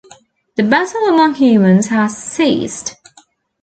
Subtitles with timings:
[0.55, 2.95] The battle among humans has ceased.